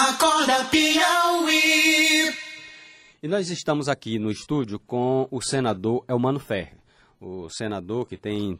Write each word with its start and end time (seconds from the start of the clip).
Acorda 0.00 0.64
Piauí. 0.64 2.32
E 3.22 3.28
nós 3.28 3.50
estamos 3.50 3.86
aqui 3.86 4.18
no 4.18 4.30
estúdio 4.30 4.80
com 4.80 5.28
o 5.30 5.42
senador 5.42 6.06
Elmano 6.08 6.40
Ferre, 6.40 6.72
o 7.20 7.50
senador 7.50 8.06
que 8.06 8.16
tem 8.16 8.58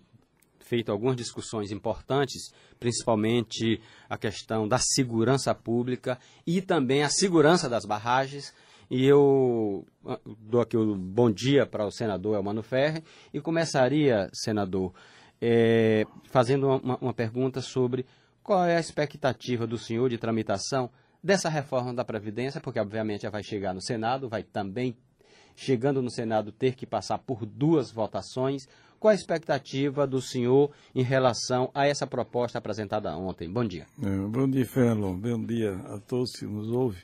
feito 0.58 0.92
algumas 0.92 1.16
discussões 1.16 1.70
importantes, 1.70 2.52
principalmente 2.78 3.80
a 4.06 4.18
questão 4.18 4.68
da 4.68 4.76
segurança 4.76 5.54
pública 5.54 6.18
e 6.46 6.60
também 6.60 7.02
a 7.02 7.08
segurança 7.08 7.70
das 7.70 7.86
barragens. 7.86 8.52
E 8.90 9.06
eu 9.06 9.86
ah, 10.06 10.20
dou 10.26 10.60
aqui 10.60 10.76
o 10.76 10.94
bom 10.94 11.30
dia 11.30 11.64
para 11.64 11.86
o 11.86 11.90
senador 11.90 12.36
Elmano 12.36 12.62
Ferre 12.62 13.02
e 13.32 13.40
começaria, 13.40 14.28
senador, 14.34 14.92
é, 15.40 16.04
fazendo 16.24 16.66
uma, 16.66 16.98
uma 17.00 17.14
pergunta 17.14 17.62
sobre 17.62 18.04
qual 18.42 18.66
é 18.66 18.76
a 18.76 18.80
expectativa 18.80 19.66
do 19.66 19.78
senhor 19.78 20.10
de 20.10 20.18
tramitação 20.18 20.90
dessa 21.22 21.48
reforma 21.48 21.92
da 21.92 22.04
Previdência, 22.04 22.60
porque 22.60 22.80
obviamente 22.80 23.22
já 23.22 23.30
vai 23.30 23.42
chegar 23.42 23.74
no 23.74 23.82
Senado, 23.82 24.28
vai 24.28 24.42
também, 24.42 24.96
chegando 25.54 26.02
no 26.02 26.10
Senado, 26.10 26.50
ter 26.50 26.74
que 26.74 26.86
passar 26.86 27.18
por 27.18 27.44
duas 27.44 27.90
votações. 27.90 28.66
Qual 28.98 29.10
a 29.10 29.14
expectativa 29.14 30.06
do 30.06 30.20
senhor 30.20 30.70
em 30.94 31.02
relação 31.02 31.70
a 31.74 31.86
essa 31.86 32.06
proposta 32.06 32.58
apresentada 32.58 33.16
ontem? 33.16 33.50
Bom 33.50 33.64
dia. 33.64 33.86
É, 34.02 34.28
bom 34.28 34.48
dia, 34.48 34.66
Fernando. 34.66 35.16
Bom 35.16 35.42
dia 35.44 35.74
a 35.88 35.98
todos 35.98 36.32
que 36.32 36.44
nos 36.44 36.68
ouvem. 36.68 37.00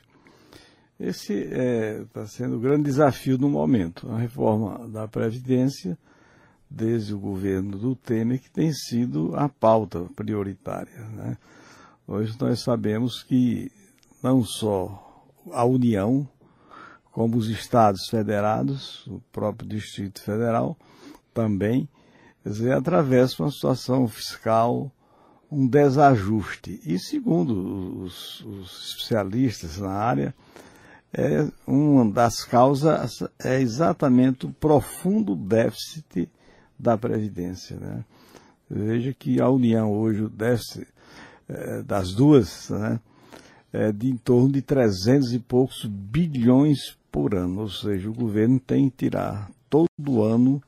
Esse 0.99 1.33
está 1.33 1.55
é, 1.55 2.05
tá 2.13 2.27
sendo 2.27 2.57
o 2.57 2.59
grande 2.59 2.83
desafio 2.83 3.37
do 3.37 3.47
momento, 3.47 4.11
a 4.11 4.17
reforma 4.17 4.87
da 4.89 5.07
Previdência, 5.07 5.97
desde 6.69 7.13
o 7.13 7.19
governo 7.19 7.77
do 7.77 7.95
Temer, 7.95 8.41
que 8.41 8.49
tem 8.49 8.73
sido 8.73 9.35
a 9.35 9.47
pauta 9.47 10.07
prioritária. 10.15 10.99
Né? 11.13 11.37
Hoje 12.07 12.35
nós 12.39 12.61
sabemos 12.61 13.23
que 13.23 13.71
não 14.27 14.43
só 14.43 15.23
a 15.53 15.63
União, 15.63 16.27
como 17.13 17.37
os 17.37 17.47
estados 17.47 18.09
federados, 18.09 19.07
o 19.07 19.21
próprio 19.31 19.69
Distrito 19.69 20.21
Federal, 20.21 20.77
também, 21.33 21.87
quer 22.43 22.49
dizer, 22.49 22.73
atravessa 22.73 23.41
uma 23.41 23.51
situação 23.51 24.05
fiscal, 24.05 24.91
um 25.49 25.65
desajuste. 25.65 26.81
E 26.85 26.99
segundo 26.99 28.03
os, 28.03 28.41
os 28.41 28.89
especialistas 28.89 29.77
na 29.77 29.91
área, 29.93 30.35
é 31.13 31.47
uma 31.65 32.11
das 32.11 32.43
causas 32.43 33.23
é 33.39 33.61
exatamente 33.61 34.45
o 34.45 34.51
profundo 34.51 35.37
déficit 35.37 36.29
da 36.77 36.97
Previdência. 36.97 37.77
Né? 37.77 38.03
Veja 38.69 39.13
que 39.13 39.39
a 39.39 39.49
União 39.49 39.89
hoje, 39.89 40.23
o 40.23 40.29
déficit 40.29 40.85
é, 41.47 41.81
das 41.81 42.13
duas, 42.13 42.69
né, 42.69 42.99
é 43.71 43.91
de 43.91 44.09
em 44.09 44.17
torno 44.17 44.51
de 44.51 44.61
300 44.61 45.33
e 45.33 45.39
poucos 45.39 45.85
bilhões 45.85 46.97
por 47.11 47.35
ano. 47.35 47.61
Ou 47.61 47.69
seja, 47.69 48.09
o 48.09 48.13
governo 48.13 48.59
tem 48.59 48.89
que 48.89 49.05
tirar 49.05 49.49
todo 49.69 50.23
ano 50.23 50.61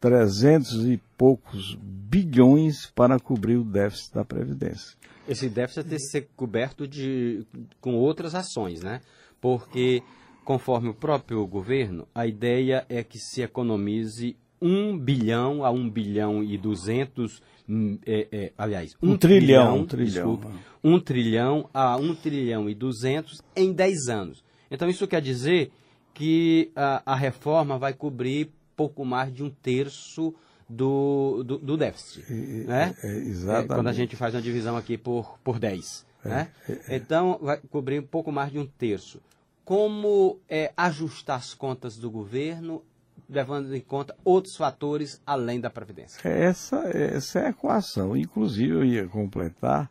300 0.00 0.86
e 0.86 1.00
poucos 1.16 1.76
bilhões 1.80 2.86
para 2.94 3.18
cobrir 3.18 3.56
o 3.56 3.64
déficit 3.64 4.14
da 4.14 4.24
Previdência. 4.24 4.96
Esse 5.26 5.48
déficit 5.48 5.88
tem 5.88 5.98
que 5.98 6.04
ser 6.04 6.28
coberto 6.36 6.86
de, 6.86 7.46
com 7.80 7.94
outras 7.94 8.34
ações, 8.34 8.82
né? 8.82 9.00
Porque, 9.40 10.02
conforme 10.44 10.90
o 10.90 10.94
próprio 10.94 11.46
governo, 11.46 12.06
a 12.14 12.26
ideia 12.26 12.84
é 12.88 13.02
que 13.02 13.18
se 13.18 13.40
economize 13.40 14.36
1 14.64 14.98
bilhão 14.98 15.62
a 15.62 15.70
1 15.70 15.90
bilhão 15.90 16.42
e 16.42 16.56
200, 16.56 17.42
hum, 17.68 17.98
é, 18.06 18.26
é, 18.32 18.52
aliás, 18.56 18.96
1 19.02 19.10
um 19.10 19.16
trilhão, 19.18 19.84
trilhão, 19.84 20.06
desculpe, 20.06 20.46
1 20.82 21.00
trilhão 21.00 21.68
a 21.74 21.96
1 21.98 22.14
trilhão 22.14 22.70
e 22.70 22.74
200 22.74 23.42
em 23.54 23.72
10 23.74 24.08
anos. 24.08 24.42
Então 24.70 24.88
isso 24.88 25.06
quer 25.06 25.20
dizer 25.20 25.70
que 26.14 26.70
a, 26.74 27.02
a 27.12 27.14
reforma 27.14 27.78
vai 27.78 27.92
cobrir 27.92 28.50
pouco 28.74 29.04
mais 29.04 29.32
de 29.32 29.42
um 29.42 29.50
terço 29.50 30.34
do, 30.66 31.42
do, 31.44 31.58
do 31.58 31.76
déficit. 31.76 32.24
E, 32.32 32.64
né? 32.66 32.94
É, 33.02 33.16
exatamente. 33.18 33.72
É, 33.72 33.74
quando 33.74 33.88
a 33.88 33.92
gente 33.92 34.16
faz 34.16 34.34
uma 34.34 34.40
divisão 34.40 34.76
aqui 34.76 34.96
por, 34.96 35.38
por 35.44 35.58
10. 35.58 36.06
É, 36.24 36.28
né? 36.28 36.48
É, 36.66 36.72
é. 36.72 36.96
Então, 36.96 37.38
vai 37.42 37.58
cobrir 37.70 38.00
um 38.00 38.06
pouco 38.06 38.32
mais 38.32 38.50
de 38.50 38.58
um 38.58 38.66
terço. 38.66 39.20
Como 39.62 40.38
é, 40.48 40.72
ajustar 40.74 41.36
as 41.36 41.52
contas 41.52 41.98
do 41.98 42.10
governo 42.10 42.82
levando 43.28 43.74
em 43.74 43.80
conta 43.80 44.14
outros 44.24 44.56
fatores 44.56 45.20
além 45.26 45.60
da 45.60 45.70
Previdência. 45.70 46.26
Essa, 46.26 46.76
essa 46.88 47.40
é 47.40 47.46
a 47.46 47.50
equação. 47.50 48.16
Inclusive, 48.16 48.72
eu 48.72 48.84
ia 48.84 49.06
completar 49.06 49.90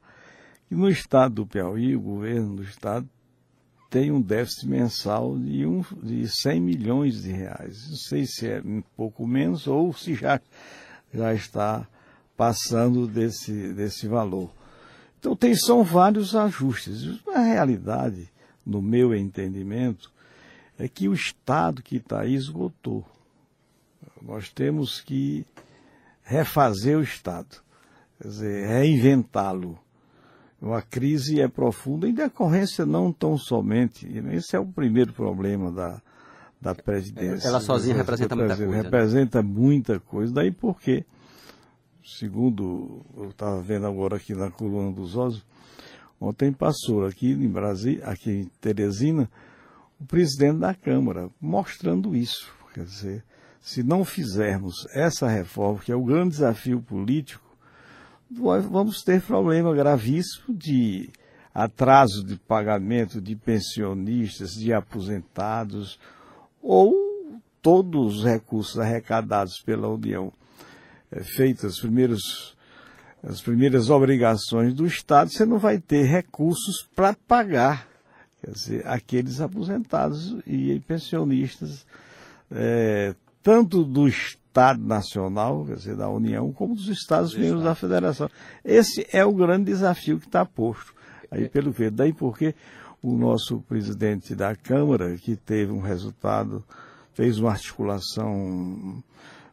que 0.67 0.75
no 0.75 0.89
estado 0.89 1.35
do 1.35 1.47
Piauí, 1.47 1.95
o 1.95 2.01
governo 2.01 2.57
do 2.57 2.63
estado 2.63 3.07
tem 3.89 4.11
um 4.11 4.21
déficit 4.21 4.67
mensal 4.67 5.37
de, 5.37 5.65
um, 5.65 5.83
de 6.01 6.27
100 6.27 6.59
milhões 6.59 7.21
de 7.21 7.31
reais. 7.31 7.89
Não 7.89 7.97
sei 7.97 8.25
se 8.25 8.47
é 8.47 8.61
um 8.65 8.81
pouco 8.95 9.27
menos 9.27 9.67
ou 9.67 9.93
se 9.93 10.15
já, 10.15 10.41
já 11.13 11.33
está 11.33 11.87
passando 12.35 13.07
desse, 13.07 13.71
desse 13.73 14.07
valor. 14.07 14.49
Então, 15.19 15.35
tem, 15.35 15.55
são 15.55 15.83
vários 15.83 16.35
ajustes. 16.35 17.23
Na 17.25 17.39
realidade, 17.39 18.29
no 18.65 18.81
meu 18.81 19.15
entendimento, 19.15 20.11
é 20.77 20.87
que 20.87 21.07
o 21.07 21.13
Estado 21.13 21.81
que 21.83 21.97
está 21.97 22.25
esgotou. 22.25 23.05
Nós 24.23 24.49
temos 24.49 25.01
que 25.01 25.45
refazer 26.23 26.97
o 26.97 27.03
Estado, 27.03 27.57
quer 28.17 28.27
dizer, 28.29 28.67
reinventá-lo. 28.67 29.77
A 30.61 30.81
crise 30.81 31.41
é 31.41 31.47
profunda 31.49 32.07
em 32.07 32.13
decorrência 32.13 32.85
não 32.85 33.11
tão 33.11 33.37
somente, 33.37 34.07
esse 34.31 34.55
é 34.55 34.59
o 34.59 34.65
primeiro 34.65 35.11
problema 35.11 35.69
da, 35.69 36.01
da 36.61 36.73
Previdência. 36.73 37.49
Ela 37.49 37.59
sozinha 37.59 37.97
representa 37.97 38.33
muita 38.33 38.55
coisa. 38.55 38.71
Né? 38.71 38.81
Representa 38.81 39.43
né? 39.43 39.49
muita 39.49 39.99
coisa, 39.99 40.33
daí 40.33 40.51
porque, 40.51 41.05
segundo 42.01 43.05
eu 43.17 43.29
estava 43.29 43.61
vendo 43.61 43.85
agora 43.85 44.15
aqui 44.15 44.33
na 44.33 44.49
coluna 44.49 44.93
dos 44.93 45.17
Ossos, 45.17 45.45
ontem 46.17 46.53
passou 46.53 47.05
aqui 47.05 47.33
em 47.33 47.49
Brasília, 47.49 48.05
aqui 48.05 48.31
em 48.31 48.45
Teresina, 48.61 49.29
o 49.99 50.05
presidente 50.05 50.59
da 50.59 50.73
Câmara, 50.73 51.29
mostrando 51.41 52.15
isso. 52.15 52.49
Quer 52.73 52.85
dizer, 52.85 53.23
se 53.63 53.81
não 53.81 54.03
fizermos 54.03 54.85
essa 54.93 55.25
reforma, 55.25 55.79
que 55.79 55.91
é 55.91 55.95
o 55.95 56.03
grande 56.03 56.31
desafio 56.31 56.81
político, 56.81 57.41
vamos 58.29 59.01
ter 59.03 59.21
problema 59.21 59.73
gravíssimo 59.73 60.53
de 60.53 61.09
atraso 61.55 62.25
de 62.25 62.35
pagamento 62.35 63.21
de 63.21 63.37
pensionistas, 63.37 64.51
de 64.51 64.73
aposentados, 64.73 65.97
ou 66.61 67.39
todos 67.61 68.17
os 68.17 68.25
recursos 68.25 68.77
arrecadados 68.77 69.61
pela 69.61 69.87
União, 69.87 70.33
é, 71.09 71.23
feitas 71.23 71.75
as 71.75 71.79
primeiras, 71.79 72.21
as 73.23 73.41
primeiras 73.41 73.89
obrigações 73.89 74.73
do 74.73 74.85
Estado, 74.85 75.31
você 75.31 75.45
não 75.45 75.57
vai 75.57 75.79
ter 75.79 76.03
recursos 76.03 76.85
para 76.93 77.15
pagar, 77.25 77.87
quer 78.41 78.51
dizer, 78.51 78.85
aqueles 78.85 79.39
aposentados 79.39 80.35
e 80.45 80.81
pensionistas 80.85 81.85
é, 82.51 83.15
tanto 83.43 83.83
do 83.83 84.07
Estado 84.07 84.81
Nacional, 84.81 85.65
quer 85.65 85.75
dizer, 85.75 85.95
da 85.95 86.09
União, 86.09 86.51
como 86.53 86.73
dos 86.73 86.87
Estados 86.87 87.35
membros 87.35 87.63
da 87.63 87.75
Federação. 87.75 88.29
Esse 88.63 89.05
é 89.11 89.23
o 89.25 89.33
grande 89.33 89.65
desafio 89.65 90.19
que 90.19 90.25
está 90.25 90.45
posto 90.45 90.93
aí 91.29 91.49
pelo 91.49 91.73
que 91.73 91.89
Daí 91.89 92.13
porque 92.13 92.55
o 93.01 93.17
nosso 93.17 93.59
presidente 93.67 94.33
da 94.33 94.55
Câmara, 94.55 95.17
que 95.17 95.35
teve 95.35 95.71
um 95.71 95.81
resultado, 95.81 96.63
fez 97.13 97.37
uma 97.39 97.51
articulação 97.51 99.03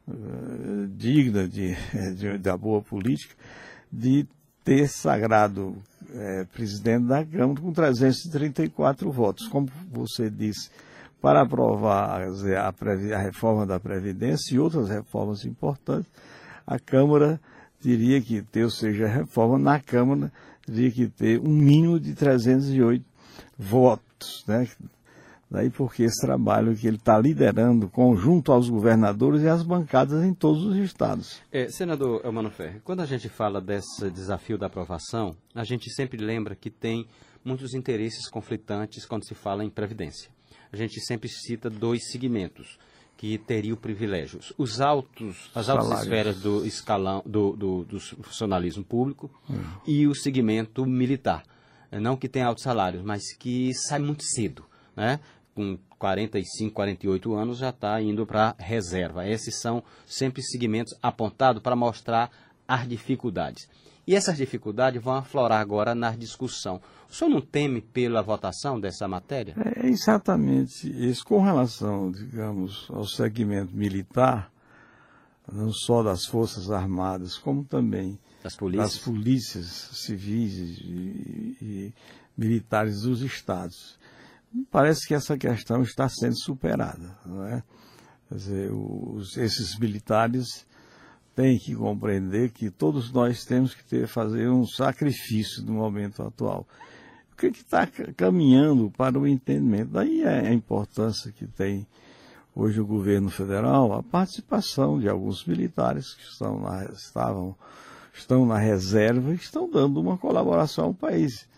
uh, 0.07 0.87
digna 0.97 1.49
de, 1.49 1.75
de, 2.17 2.39
da 2.39 2.57
boa 2.57 2.81
política, 2.81 3.35
de 3.91 4.27
ter 4.63 4.89
sagrado 4.89 5.77
é, 6.15 6.45
presidente 6.45 7.07
da 7.07 7.25
Câmara 7.25 7.61
com 7.61 7.73
334 7.73 9.11
votos. 9.11 9.49
Como 9.49 9.69
você 9.91 10.31
disse, 10.31 10.71
para 11.21 11.43
aprovar 11.43 12.23
a, 12.23 12.69
a, 12.69 13.19
reforma 13.19 13.67
da 13.67 13.79
Previdência 13.79 14.55
e 14.55 14.59
outras 14.59 14.89
reformas 14.89 15.45
importantes, 15.45 16.11
a 16.67 16.79
Câmara 16.79 17.41
teria 17.81 18.21
que 18.21 18.43
ter, 18.43 18.65
ou 18.65 18.71
seja, 18.71 19.05
a 19.05 19.09
reforma 19.09 19.59
na 19.59 19.79
Câmara 19.79 20.33
teria 20.65 20.91
que 20.91 21.09
ter 21.09 21.41
um 21.41 21.51
mínimo 21.51 22.01
de 22.01 22.15
308 22.15 23.05
votos, 23.59 24.45
né? 24.47 24.67
Daí 25.51 25.69
porque 25.69 26.05
esse 26.05 26.21
trabalho 26.25 26.77
que 26.77 26.87
ele 26.87 26.97
está 26.97 27.19
liderando 27.19 27.89
conjunto 27.89 28.53
aos 28.53 28.69
governadores 28.69 29.43
e 29.43 29.49
às 29.49 29.65
bancadas 29.65 30.23
em 30.25 30.33
todos 30.33 30.65
os 30.65 30.77
estados. 30.77 31.43
É, 31.51 31.69
senador 31.69 32.25
Elmano 32.25 32.51
Ferre, 32.51 32.81
quando 32.85 33.01
a 33.01 33.07
gente 33.07 33.29
fala 33.29 33.61
desse 33.61 34.09
desafio 34.11 34.57
da 34.57 34.67
aprovação, 34.67 35.35
a 35.53 35.65
gente 35.65 35.91
sempre 35.91 36.25
lembra 36.25 36.55
que 36.55 36.71
tem 36.71 37.05
muitos 37.45 37.75
interesses 37.75 38.31
conflitantes 38.31 39.05
quando 39.05 39.27
se 39.27 39.35
fala 39.35 39.65
em 39.65 39.71
previdência 39.71 40.31
a 40.73 40.77
gente 40.77 41.01
sempre 41.01 41.29
cita 41.29 41.69
dois 41.69 42.11
segmentos 42.11 42.79
que 43.17 43.37
teriam 43.37 43.77
privilégios. 43.77 44.53
Os 44.57 44.81
altos, 44.81 45.51
as 45.55 45.69
altas 45.69 45.89
Salários. 45.89 46.07
esferas 46.07 46.41
do 46.41 46.65
escalão 46.65 47.23
do, 47.27 47.55
do, 47.55 47.85
do 47.85 48.01
funcionalismo 48.01 48.83
público 48.83 49.31
uhum. 49.49 49.63
e 49.87 50.07
o 50.07 50.15
segmento 50.15 50.87
militar. 50.87 51.45
não 51.93 52.17
que 52.17 52.29
tem 52.29 52.43
altos 52.43 52.65
salários, 52.65 53.03
mas 53.03 53.37
que 53.37 53.75
sai 53.75 53.99
muito 53.99 54.25
cedo, 54.25 54.65
né? 54.97 55.21
Com 55.55 55.79
45, 55.99 56.73
48 56.75 57.35
anos 57.35 57.59
já 57.59 57.69
está 57.69 58.01
indo 58.01 58.25
para 58.25 58.55
reserva. 58.59 59.29
Esses 59.29 59.61
são 59.61 59.85
sempre 60.07 60.43
segmentos 60.43 60.97
apontados 61.03 61.61
para 61.61 61.77
mostrar 61.77 62.31
as 62.67 62.89
dificuldades. 62.89 63.69
E 64.11 64.15
essas 64.17 64.37
dificuldades 64.37 65.01
vão 65.01 65.15
aflorar 65.15 65.61
agora 65.61 65.95
na 65.95 66.11
discussão. 66.11 66.81
O 67.09 67.15
senhor 67.15 67.31
não 67.31 67.41
teme 67.41 67.81
pela 67.81 68.21
votação 68.21 68.81
dessa 68.81 69.07
matéria? 69.07 69.55
É 69.77 69.87
exatamente 69.87 70.91
isso. 70.91 71.25
Com 71.25 71.41
relação, 71.41 72.11
digamos, 72.11 72.89
ao 72.91 73.07
segmento 73.07 73.73
militar, 73.73 74.51
não 75.53 75.73
só 75.73 76.03
das 76.03 76.27
Forças 76.27 76.73
Armadas, 76.73 77.39
como 77.39 77.63
também 77.63 78.19
das 78.43 78.57
polícias, 78.57 78.95
das 78.95 79.01
polícias 79.01 79.67
civis 79.93 80.55
e, 80.81 81.57
e 81.63 81.95
militares 82.37 83.03
dos 83.03 83.23
estados. 83.23 83.97
Parece 84.73 85.07
que 85.07 85.15
essa 85.15 85.39
questão 85.39 85.83
está 85.83 86.09
sendo 86.09 86.37
superada, 86.37 87.17
não 87.25 87.47
é? 87.47 87.63
Dizer, 88.29 88.73
os, 88.73 89.37
esses 89.37 89.79
militares 89.79 90.67
têm 91.35 91.59
que 91.59 91.75
compreender 91.75 92.51
que 92.51 92.71
todos 92.71 93.13
nós 93.13 93.45
temos 93.45 93.75
que 93.75 93.85
ter, 93.85 94.07
fazer 94.07 94.49
um 94.49 94.67
sacrifício 94.67 95.63
no 95.63 95.73
momento 95.73 96.23
atual. 96.23 96.67
O 97.33 97.37
que 97.37 97.47
está 97.47 97.87
caminhando 98.17 98.91
para 98.91 99.19
o 99.19 99.27
entendimento? 99.27 99.93
Daí 99.93 100.23
é 100.23 100.49
a 100.49 100.53
importância 100.53 101.33
que 101.33 101.47
tem 101.47 101.87
hoje 102.55 102.81
o 102.81 102.87
governo 102.87 103.31
federal, 103.31 103.93
a 103.93 104.03
participação 104.03 104.99
de 104.99 105.09
alguns 105.09 105.45
militares 105.47 106.15
que 106.15 106.25
estão 106.25 106.61
na, 106.61 106.85
estavam, 106.87 107.57
estão 108.13 108.45
na 108.45 108.59
reserva 108.59 109.33
e 109.33 109.37
estão 109.37 109.71
dando 109.71 110.01
uma 110.01 110.19
colaboração 110.19 110.87
ao 110.87 110.95
país. 110.95 111.49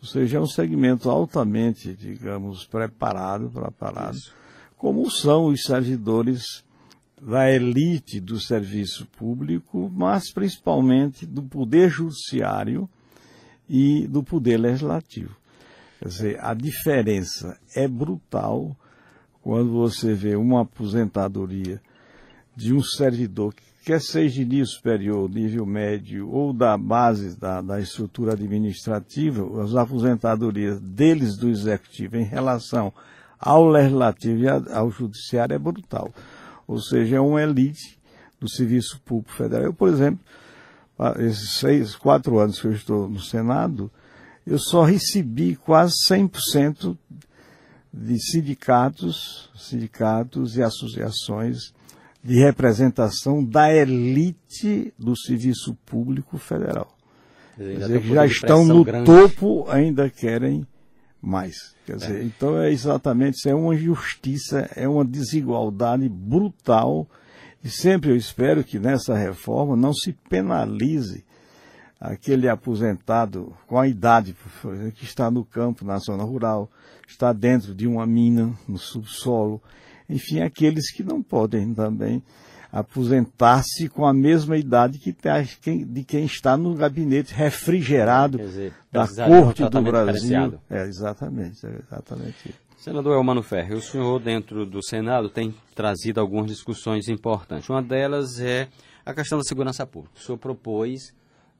Ou 0.00 0.08
seja, 0.08 0.38
é 0.38 0.40
um 0.40 0.46
segmento 0.46 1.10
altamente, 1.10 1.94
digamos, 1.94 2.64
preparado, 2.64 3.50
preparado, 3.50 4.16
Isso. 4.16 4.32
como 4.78 5.10
são 5.10 5.46
os 5.46 5.62
servidores 5.62 6.64
da 7.20 7.50
elite 7.50 8.20
do 8.20 8.40
serviço 8.40 9.06
público, 9.06 9.90
mas 9.94 10.32
principalmente 10.32 11.26
do 11.26 11.42
poder 11.42 11.90
judiciário 11.90 12.88
e 13.68 14.06
do 14.06 14.22
poder 14.22 14.56
legislativo. 14.56 15.36
Quer 15.98 16.08
dizer, 16.08 16.38
a 16.40 16.54
diferença 16.54 17.58
é 17.74 17.86
brutal 17.86 18.74
quando 19.42 19.70
você 19.70 20.14
vê 20.14 20.34
uma 20.34 20.62
aposentadoria 20.62 21.80
de 22.56 22.72
um 22.74 22.82
servidor 22.82 23.54
que 23.54 23.62
quer 23.84 24.00
seja 24.00 24.36
de 24.36 24.44
nível 24.44 24.66
superior, 24.66 25.28
nível 25.28 25.66
médio 25.66 26.30
ou 26.30 26.52
da 26.52 26.76
base 26.76 27.38
da, 27.38 27.60
da 27.60 27.80
estrutura 27.80 28.32
administrativa, 28.32 29.62
as 29.62 29.74
aposentadorias 29.74 30.80
deles 30.80 31.36
do 31.36 31.48
executivo 31.48 32.16
em 32.16 32.24
relação 32.24 32.92
ao 33.38 33.66
legislativo 33.66 34.42
e 34.42 34.48
ao 34.48 34.90
judiciário 34.90 35.54
é 35.54 35.58
brutal. 35.58 36.12
Ou 36.70 36.80
seja, 36.80 37.16
é 37.16 37.20
uma 37.20 37.42
elite 37.42 37.98
do 38.38 38.48
serviço 38.48 39.00
público 39.04 39.32
federal. 39.32 39.64
Eu, 39.64 39.74
por 39.74 39.88
exemplo, 39.88 40.20
esses 41.18 41.54
seis, 41.54 41.96
quatro 41.96 42.38
anos 42.38 42.60
que 42.60 42.68
eu 42.68 42.72
estou 42.72 43.08
no 43.08 43.18
Senado, 43.18 43.90
eu 44.46 44.56
só 44.56 44.84
recebi 44.84 45.56
quase 45.56 45.94
100% 46.08 46.96
de 47.92 48.20
sindicatos, 48.20 49.50
sindicatos 49.56 50.56
e 50.56 50.62
associações 50.62 51.74
de 52.22 52.38
representação 52.38 53.44
da 53.44 53.74
elite 53.74 54.94
do 54.96 55.16
serviço 55.16 55.74
público 55.84 56.38
federal. 56.38 56.96
Quer 57.56 57.78
dizer, 57.78 58.00
que 58.00 58.14
já 58.14 58.26
estão 58.26 58.64
no 58.64 58.84
grande. 58.84 59.06
topo, 59.06 59.68
ainda 59.68 60.08
querem 60.08 60.64
mais. 61.22 61.74
Quer 61.86 61.96
dizer, 61.96 62.20
é. 62.20 62.24
então 62.24 62.58
é 62.60 62.70
exatamente 62.70 63.36
isso, 63.38 63.48
é 63.48 63.54
uma 63.54 63.74
injustiça, 63.74 64.70
é 64.74 64.88
uma 64.88 65.04
desigualdade 65.04 66.08
brutal. 66.08 67.06
E 67.62 67.68
sempre 67.68 68.10
eu 68.10 68.16
espero 68.16 68.64
que 68.64 68.78
nessa 68.78 69.16
reforma 69.16 69.76
não 69.76 69.92
se 69.92 70.12
penalize 70.28 71.24
aquele 72.00 72.48
aposentado 72.48 73.54
com 73.66 73.78
a 73.78 73.86
idade 73.86 74.34
que 74.94 75.04
está 75.04 75.30
no 75.30 75.44
campo, 75.44 75.84
na 75.84 75.98
zona 75.98 76.24
rural, 76.24 76.70
está 77.06 77.32
dentro 77.32 77.74
de 77.74 77.86
uma 77.86 78.06
mina, 78.06 78.54
no 78.66 78.78
subsolo, 78.78 79.60
enfim, 80.08 80.40
aqueles 80.40 80.90
que 80.90 81.02
não 81.02 81.22
podem 81.22 81.74
também 81.74 82.22
aposentar-se 82.72 83.88
com 83.88 84.06
a 84.06 84.12
mesma 84.12 84.56
idade 84.56 84.98
que 84.98 85.12
de 85.84 86.04
quem 86.04 86.24
está 86.24 86.56
no 86.56 86.74
gabinete 86.74 87.34
refrigerado 87.34 88.38
dizer, 88.38 88.72
da 88.92 89.06
Corte 89.06 89.68
do 89.68 89.82
Brasil. 89.82 90.60
É, 90.68 90.82
exatamente, 90.84 91.66
é 91.66 91.78
exatamente. 91.82 92.54
Senador 92.78 93.14
Elmano 93.14 93.42
Ferri, 93.42 93.74
o 93.74 93.82
senhor 93.82 94.18
dentro 94.20 94.64
do 94.64 94.82
Senado 94.82 95.28
tem 95.28 95.54
trazido 95.74 96.18
algumas 96.18 96.46
discussões 96.46 97.08
importantes. 97.08 97.68
Uma 97.68 97.82
delas 97.82 98.40
é 98.40 98.68
a 99.04 99.12
questão 99.12 99.36
da 99.36 99.44
segurança 99.44 99.86
pública. 99.86 100.16
O 100.16 100.22
senhor 100.22 100.38
propôs 100.38 101.12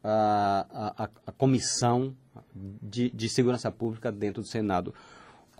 a, 0.02 0.94
a, 0.96 1.08
a 1.26 1.32
comissão 1.32 2.14
de, 2.54 3.10
de 3.10 3.28
segurança 3.28 3.70
pública 3.70 4.10
dentro 4.10 4.42
do 4.42 4.48
Senado. 4.48 4.94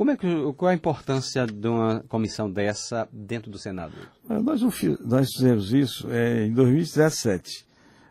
Como 0.01 0.13
é 0.13 0.17
que, 0.17 0.27
qual 0.57 0.71
é 0.71 0.73
a 0.73 0.75
importância 0.75 1.47
de 1.47 1.69
uma 1.69 2.03
comissão 2.09 2.51
dessa 2.51 3.07
dentro 3.13 3.51
do 3.51 3.59
Senado? 3.59 3.93
Nós, 4.27 4.63
nós 5.05 5.29
fizemos 5.31 5.75
isso 5.75 6.11
é, 6.11 6.47
em 6.47 6.55
2017. 6.55 7.67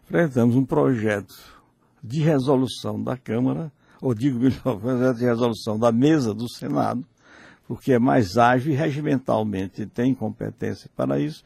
Apresentamos 0.06 0.56
um 0.56 0.64
projeto 0.64 1.34
de 2.04 2.22
resolução 2.22 3.04
da 3.04 3.18
Câmara, 3.18 3.72
ou 4.00 4.14
digo 4.14 4.38
melhor, 4.38 4.78
projeto 4.80 5.18
de 5.18 5.26
resolução 5.26 5.80
da 5.80 5.92
mesa 5.92 6.32
do 6.32 6.48
Senado, 6.48 7.04
porque 7.68 7.94
é 7.94 7.98
mais 7.98 8.38
ágil 8.38 8.72
e 8.72 8.76
regimentalmente 8.76 9.88
tem 9.88 10.14
competência 10.14 10.92
para 10.96 11.20
isso, 11.20 11.44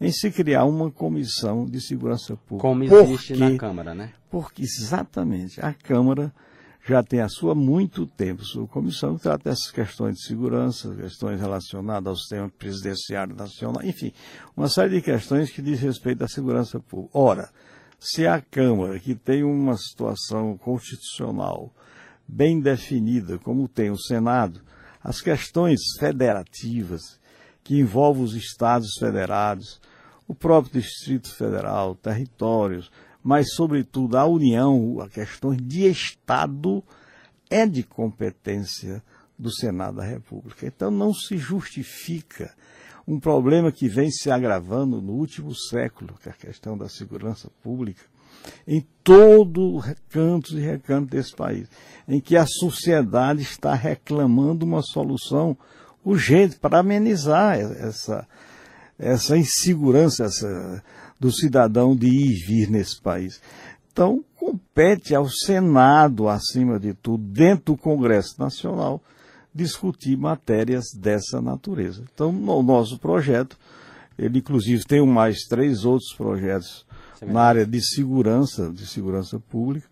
em 0.00 0.10
se 0.10 0.32
criar 0.32 0.64
uma 0.64 0.90
comissão 0.90 1.64
de 1.64 1.80
segurança 1.80 2.36
pública. 2.36 2.68
Como 2.68 2.82
existe 2.82 3.34
porque, 3.34 3.52
na 3.52 3.56
Câmara, 3.56 3.94
né? 3.94 4.12
Porque 4.28 4.62
exatamente 4.62 5.60
a 5.60 5.72
Câmara 5.72 6.34
já 6.86 7.02
tem 7.02 7.20
a 7.20 7.28
sua 7.28 7.54
muito 7.54 8.06
tempo, 8.06 8.44
sua 8.44 8.66
comissão 8.68 9.16
que 9.16 9.22
trata 9.22 9.50
dessas 9.50 9.70
questões 9.72 10.16
de 10.16 10.26
segurança, 10.26 10.94
questões 10.94 11.40
relacionadas 11.40 12.06
ao 12.06 12.16
sistema 12.16 12.48
presidenciário 12.48 13.34
nacional, 13.34 13.82
enfim, 13.82 14.12
uma 14.56 14.68
série 14.68 14.96
de 14.96 15.02
questões 15.02 15.50
que 15.50 15.60
diz 15.60 15.80
respeito 15.80 16.22
à 16.22 16.28
segurança 16.28 16.78
pública. 16.78 17.18
Ora, 17.18 17.50
se 17.98 18.26
a 18.26 18.40
Câmara, 18.40 19.00
que 19.00 19.16
tem 19.16 19.42
uma 19.42 19.76
situação 19.76 20.56
constitucional 20.56 21.74
bem 22.28 22.60
definida, 22.60 23.38
como 23.38 23.68
tem 23.68 23.90
o 23.90 23.98
Senado, 23.98 24.60
as 25.02 25.20
questões 25.20 25.80
federativas 25.98 27.18
que 27.64 27.80
envolvem 27.80 28.22
os 28.22 28.34
estados 28.34 28.94
federados, 28.98 29.80
o 30.28 30.34
próprio 30.34 30.80
Distrito 30.80 31.34
Federal, 31.34 31.96
territórios, 31.96 32.90
mas, 33.26 33.54
sobretudo, 33.54 34.16
a 34.16 34.24
União, 34.24 35.00
a 35.00 35.08
questão 35.08 35.52
de 35.52 35.84
Estado, 35.84 36.80
é 37.50 37.66
de 37.66 37.82
competência 37.82 39.02
do 39.36 39.52
Senado 39.52 39.96
da 39.96 40.04
República. 40.04 40.64
Então, 40.64 40.92
não 40.92 41.12
se 41.12 41.36
justifica 41.36 42.54
um 43.04 43.18
problema 43.18 43.72
que 43.72 43.88
vem 43.88 44.12
se 44.12 44.30
agravando 44.30 45.02
no 45.02 45.14
último 45.14 45.52
século, 45.56 46.14
que 46.22 46.28
é 46.28 46.32
a 46.32 46.36
questão 46.36 46.78
da 46.78 46.88
segurança 46.88 47.50
pública, 47.64 48.02
em 48.64 48.86
todo 49.02 49.82
canto 50.08 50.56
e 50.56 50.60
recanto 50.60 51.10
desse 51.10 51.34
país, 51.34 51.68
em 52.06 52.20
que 52.20 52.36
a 52.36 52.46
sociedade 52.46 53.42
está 53.42 53.74
reclamando 53.74 54.64
uma 54.64 54.82
solução 54.82 55.58
urgente 56.04 56.60
para 56.60 56.78
amenizar 56.78 57.58
essa, 57.58 58.24
essa 58.96 59.36
insegurança, 59.36 60.26
essa 60.26 60.80
do 61.18 61.32
cidadão 61.32 61.96
de 61.96 62.06
ir 62.06 62.32
e 62.32 62.46
vir 62.46 62.70
nesse 62.70 63.00
país. 63.00 63.40
Então, 63.92 64.22
compete 64.34 65.14
ao 65.14 65.28
Senado, 65.28 66.28
acima 66.28 66.78
de 66.78 66.92
tudo, 66.94 67.24
dentro 67.24 67.74
do 67.74 67.76
Congresso 67.76 68.38
Nacional, 68.38 69.02
discutir 69.54 70.16
matérias 70.16 70.84
dessa 70.94 71.40
natureza. 71.40 72.04
Então, 72.12 72.30
no 72.30 72.62
nosso 72.62 72.98
projeto, 72.98 73.56
ele 74.18 74.38
inclusive 74.38 74.84
tem 74.84 75.04
mais 75.06 75.44
três 75.48 75.84
outros 75.84 76.12
projetos 76.14 76.86
na 77.22 77.42
área 77.42 77.66
de 77.66 77.80
segurança, 77.80 78.70
de 78.70 78.86
segurança 78.86 79.40
pública, 79.40 79.88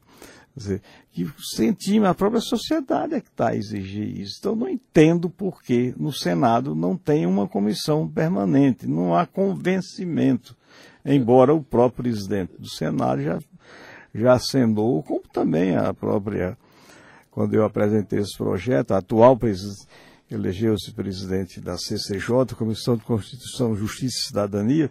quer 0.52 0.60
dizer, 0.60 0.82
que 1.10 1.26
sentimos, 1.56 2.08
a 2.08 2.14
própria 2.14 2.40
sociedade 2.40 3.14
é 3.14 3.20
que 3.20 3.28
está 3.28 3.48
a 3.48 3.56
exigir 3.56 4.20
isso. 4.20 4.36
Então, 4.38 4.54
não 4.54 4.68
entendo 4.68 5.30
por 5.30 5.62
que 5.62 5.94
no 5.96 6.12
Senado 6.12 6.74
não 6.74 6.96
tem 6.96 7.24
uma 7.24 7.48
comissão 7.48 8.06
permanente, 8.06 8.86
não 8.86 9.14
há 9.14 9.26
convencimento 9.26 10.54
embora 11.04 11.54
o 11.54 11.62
próprio 11.62 12.04
presidente 12.04 12.52
do 12.58 12.68
Senado 12.68 13.22
já, 13.22 13.38
já 14.14 14.32
assinou, 14.34 15.02
como 15.02 15.22
também 15.32 15.76
a 15.76 15.92
própria, 15.92 16.56
quando 17.30 17.54
eu 17.54 17.64
apresentei 17.64 18.20
esse 18.20 18.36
projeto, 18.36 18.92
a 18.92 18.98
atual 18.98 19.36
presidente, 19.36 19.86
elegeu-se 20.30 20.92
presidente 20.92 21.60
da 21.60 21.76
CCJ, 21.76 22.54
Comissão 22.56 22.96
de 22.96 23.04
Constituição, 23.04 23.76
Justiça 23.76 24.16
e 24.16 24.26
Cidadania, 24.28 24.90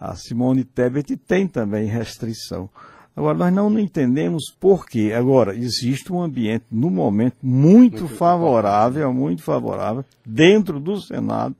a 0.00 0.16
Simone 0.16 0.64
Tebet 0.64 1.16
tem 1.16 1.46
também 1.46 1.86
restrição 1.86 2.68
Agora, 3.14 3.36
nós 3.36 3.52
não 3.52 3.78
entendemos 3.78 4.50
por 4.58 4.86
quê. 4.86 5.12
Agora, 5.14 5.54
existe 5.54 6.10
um 6.10 6.22
ambiente, 6.22 6.64
no 6.70 6.88
momento, 6.88 7.36
muito, 7.42 8.02
muito 8.02 8.08
favorável, 8.08 9.12
muito 9.12 9.42
favorável, 9.42 10.04
dentro 10.24 10.80
do 10.80 10.98
Senado, 10.98 11.54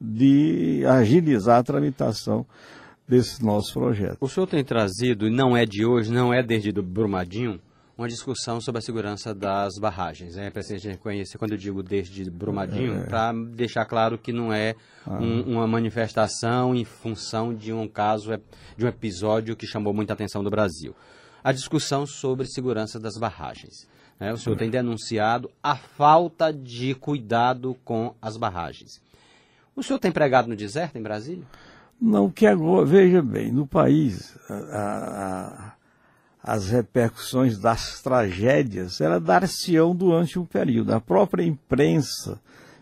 de 0.00 0.84
agilizar 0.86 1.58
a 1.58 1.64
tramitação 1.64 2.46
desse 3.08 3.44
nosso 3.44 3.72
projeto. 3.72 4.16
O 4.20 4.28
senhor 4.28 4.46
tem 4.46 4.64
trazido, 4.64 5.26
e 5.26 5.30
não 5.30 5.56
é 5.56 5.64
de 5.64 5.84
hoje, 5.84 6.12
não 6.12 6.32
é 6.32 6.42
desde 6.42 6.72
do 6.72 6.82
Brumadinho, 6.82 7.60
uma 7.96 8.08
discussão 8.08 8.60
sobre 8.60 8.78
a 8.78 8.82
segurança 8.82 9.34
das 9.34 9.78
barragens. 9.78 10.36
É 10.36 10.52
a 10.54 10.60
gente 10.60 10.88
reconhecer, 10.88 11.38
quando 11.38 11.52
eu 11.52 11.56
digo 11.56 11.82
desde 11.82 12.30
Brumadinho, 12.30 12.98
é. 12.98 13.04
para 13.04 13.32
deixar 13.32 13.86
claro 13.86 14.18
que 14.18 14.32
não 14.32 14.52
é 14.52 14.74
ah. 15.06 15.18
um, 15.18 15.54
uma 15.54 15.66
manifestação 15.66 16.74
em 16.74 16.84
função 16.84 17.54
de 17.54 17.72
um 17.72 17.88
caso, 17.88 18.32
é, 18.32 18.40
de 18.76 18.84
um 18.84 18.88
episódio 18.88 19.56
que 19.56 19.66
chamou 19.66 19.94
muita 19.94 20.12
atenção 20.12 20.44
do 20.44 20.50
Brasil. 20.50 20.94
A 21.42 21.52
discussão 21.52 22.06
sobre 22.06 22.46
segurança 22.46 23.00
das 23.00 23.16
barragens. 23.16 23.88
É, 24.18 24.32
o 24.32 24.36
senhor 24.36 24.56
tem 24.56 24.70
denunciado 24.70 25.50
a 25.62 25.76
falta 25.76 26.52
de 26.52 26.94
cuidado 26.94 27.76
com 27.84 28.14
as 28.20 28.36
barragens. 28.36 29.00
O 29.74 29.82
senhor 29.82 29.98
tem 29.98 30.10
pregado 30.10 30.48
no 30.48 30.56
deserto 30.56 30.96
em 30.96 31.02
Brasília? 31.02 31.44
Não, 32.00 32.30
que 32.30 32.46
agora, 32.46 32.84
veja 32.84 33.22
bem, 33.22 33.50
no 33.50 33.66
país, 33.66 34.36
a, 34.48 35.74
a, 36.42 36.52
as 36.54 36.68
repercussões 36.68 37.58
das 37.58 38.00
tragédias, 38.02 39.00
era 39.00 39.18
dar-se-ão 39.18 39.96
durante 39.96 40.38
um 40.38 40.44
período. 40.44 40.92
A 40.92 41.00
própria 41.00 41.42
imprensa, 41.42 42.40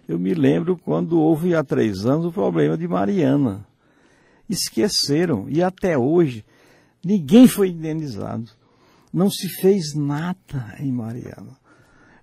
eu 0.09 0.19
me 0.19 0.35
lembro 0.35 0.77
quando 0.77 1.19
houve 1.21 1.55
há 1.55 1.63
três 1.63 2.05
anos 2.05 2.27
o 2.27 2.33
problema 2.33 2.77
de 2.77 2.89
Mariana. 2.89 3.65
Esqueceram, 4.51 5.47
e 5.49 5.63
até 5.63 5.97
hoje 5.97 6.45
ninguém 7.03 7.47
foi 7.47 7.69
indenizado. 7.71 8.51
Não 9.13 9.31
se 9.31 9.49
fez 9.49 9.95
nada 9.95 10.75
em 10.81 10.91
Mariana. 10.91 11.57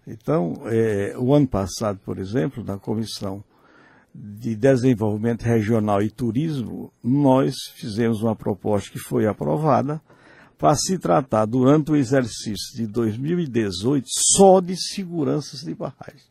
Então, 0.06 0.62
é, 0.66 1.16
o 1.18 1.34
ano 1.34 1.48
passado, 1.48 2.00
por 2.04 2.18
exemplo, 2.20 2.64
na 2.64 2.78
comissão 2.78 3.44
de 4.14 4.56
Desenvolvimento 4.56 5.44
Regional 5.44 6.02
e 6.02 6.10
Turismo, 6.10 6.92
nós 7.04 7.56
fizemos 7.76 8.22
uma 8.22 8.36
proposta 8.36 8.90
que 8.90 9.00
foi 9.00 9.26
aprovada 9.26 10.02
para 10.58 10.76
se 10.76 11.00
tratar, 11.00 11.46
durante 11.46 11.92
o 11.92 11.96
exercício 11.96 12.76
de 12.76 12.86
2018, 12.86 14.06
só 14.36 14.60
de 14.60 14.76
seguranças 14.76 15.62
de 15.62 15.74
barragens. 15.74 16.30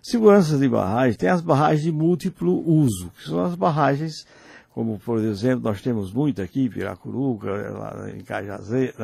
Seguranças 0.00 0.60
de 0.60 0.68
barragens, 0.68 1.16
tem 1.16 1.28
as 1.28 1.40
barragens 1.40 1.82
de 1.82 1.90
múltiplo 1.90 2.62
uso, 2.68 3.10
que 3.16 3.24
são 3.24 3.42
as 3.42 3.56
barragens 3.56 4.26
como 4.74 4.98
por 4.98 5.20
exemplo 5.20 5.62
nós 5.62 5.80
temos 5.80 6.12
muito 6.12 6.42
aqui, 6.42 6.68
Piracuruca, 6.68 7.48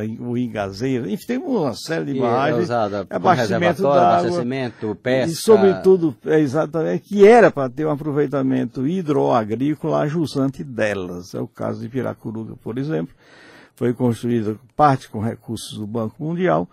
em 0.02 0.18
Uingazeira, 0.18 1.08
enfim, 1.08 1.26
tem 1.28 1.38
uma 1.38 1.72
série 1.74 2.12
de 2.12 2.18
barragens. 2.18 2.68
É 2.68 2.74
abastecimento 3.08 3.82
da 3.82 4.18
abastecimento, 4.18 4.96
pesca. 4.96 5.30
E 5.30 5.36
sobretudo, 5.36 6.16
é 6.26 6.40
exatamente, 6.40 7.04
que 7.04 7.24
era 7.24 7.52
para 7.52 7.70
ter 7.70 7.86
um 7.86 7.90
aproveitamento 7.90 8.84
hidroagrícola 8.84 10.00
ajusante 10.00 10.64
delas. 10.64 11.34
É 11.36 11.40
o 11.40 11.46
caso 11.46 11.80
de 11.80 11.88
Piracuruca, 11.88 12.56
por 12.60 12.76
exemplo. 12.76 13.14
Foi 13.76 13.94
construída 13.94 14.56
parte 14.76 15.08
com 15.08 15.20
recursos 15.20 15.78
do 15.78 15.86
Banco 15.86 16.22
Mundial, 16.22 16.68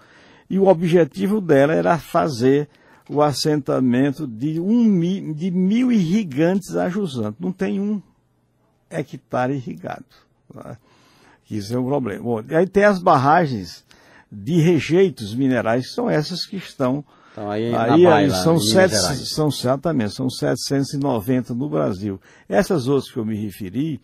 e 0.50 0.58
o 0.58 0.66
objetivo 0.66 1.39
dela 1.39 1.72
era 1.72 2.00
fazer 2.00 2.68
o 3.08 3.22
assentamento 3.22 4.25
de, 4.25 4.60
um, 4.60 5.34
de 5.34 5.51
mil 5.51 5.92
irrigantes 5.92 6.75
ajusantes. 6.75 7.39
Não 7.39 7.51
tem 7.51 7.80
um 7.80 8.01
hectare 8.89 9.53
irrigado. 9.53 10.06
Né? 10.53 10.77
Isso 11.50 11.74
é 11.74 11.79
um 11.79 11.86
problema. 11.86 12.24
Bom, 12.24 12.44
aí 12.50 12.67
tem 12.67 12.84
as 12.84 13.00
barragens 13.00 13.86
de 14.32 14.60
rejeitos 14.60 15.34
minerais, 15.34 15.88
que 15.88 15.94
são 15.94 16.10
essas 16.10 16.46
que 16.46 16.58
estão. 16.58 17.03
Então, 17.32 17.50
aí, 17.50 17.67
aí, 17.67 17.72
baila, 17.74 18.15
aí 18.15 18.32
são, 18.32 18.60
sete, 18.60 18.96
são, 18.96 19.48
exatamente, 19.48 20.13
são 20.13 20.29
790 20.29 21.53
no 21.53 21.70
Brasil. 21.70 22.20
Essas 22.50 22.88
outras 22.88 23.12
que 23.12 23.17
eu 23.17 23.25
me 23.25 23.38
referi, 23.38 24.01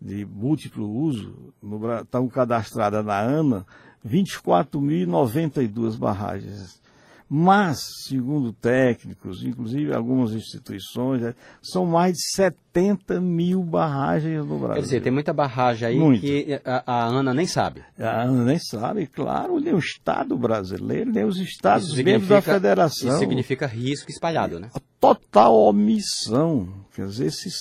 de 0.00 0.26
múltiplo 0.26 0.90
uso, 0.90 1.52
no, 1.62 2.00
estão 2.00 2.28
cadastradas 2.28 3.04
na 3.04 3.18
ANA 3.18 3.64
24.092 4.06 5.96
barragens. 5.96 6.82
Mas, 7.28 7.80
segundo 8.06 8.52
técnicos, 8.52 9.42
inclusive 9.42 9.94
algumas 9.94 10.32
instituições, 10.32 11.22
é, 11.22 11.34
são 11.62 11.86
mais 11.86 12.12
de 12.14 12.36
70 12.36 13.20
mil 13.20 13.62
barragens 13.62 14.44
no 14.44 14.58
Brasil. 14.58 14.74
Quer 14.74 14.80
dizer, 14.82 15.02
tem 15.02 15.12
muita 15.12 15.32
barragem 15.32 15.88
aí 15.88 15.98
Muito. 15.98 16.20
que 16.20 16.60
a, 16.64 16.82
a, 16.86 17.06
ANA 17.06 17.32
nem 17.32 17.46
sabe. 17.46 17.82
A 17.98 18.22
ANA 18.22 18.44
nem 18.44 18.58
sabe, 18.58 19.06
claro, 19.06 19.58
nem 19.58 19.74
o 19.74 19.78
Estado 19.78 20.36
brasileiro, 20.36 21.10
nem 21.10 21.24
os 21.24 21.38
Estados 21.38 21.94
membros 21.94 22.28
da 22.28 22.42
Federação. 22.42 23.08
Isso 23.08 23.18
significa 23.18 23.66
risco 23.66 24.10
espalhado, 24.10 24.60
né? 24.60 24.68
A 24.74 24.80
total 25.00 25.54
omissão. 25.56 26.68
Quer 26.94 27.06
dizer, 27.06 27.26
esses 27.26 27.54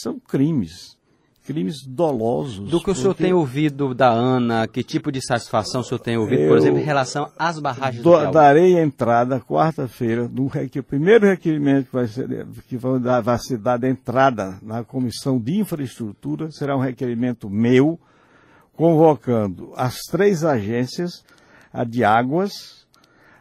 são 0.00 0.20
crimes 0.20 0.99
crimes 1.50 1.84
dolosos. 1.84 2.70
Do 2.70 2.80
que 2.80 2.92
o 2.92 2.94
senhor 2.94 3.12
tem 3.12 3.32
ouvido 3.32 3.92
da 3.92 4.08
ANA, 4.08 4.68
que 4.68 4.84
tipo 4.84 5.10
de 5.10 5.20
satisfação 5.20 5.80
o 5.80 5.84
senhor 5.84 5.98
tem 5.98 6.16
ouvido, 6.16 6.46
por 6.46 6.56
exemplo, 6.56 6.78
em 6.78 6.84
relação 6.84 7.28
às 7.36 7.58
barragens 7.58 8.04
do, 8.04 8.16
do 8.16 8.30
Darei 8.30 8.78
a 8.78 8.84
entrada 8.84 9.40
quarta-feira, 9.40 10.28
no 10.28 10.46
o 10.46 10.82
primeiro 10.84 11.26
requerimento 11.26 11.86
que 11.86 11.92
vai 11.92 12.06
ser, 12.06 12.46
que 12.68 12.76
vai, 12.76 13.20
vai 13.20 13.38
ser 13.40 13.58
dado 13.58 13.84
entrada 13.84 14.60
na 14.62 14.84
Comissão 14.84 15.40
de 15.40 15.58
Infraestrutura 15.58 16.52
será 16.52 16.76
um 16.76 16.80
requerimento 16.80 17.50
meu, 17.50 17.98
convocando 18.76 19.72
as 19.76 19.96
três 20.08 20.44
agências, 20.44 21.24
a 21.72 21.82
de 21.82 22.04
águas, 22.04 22.86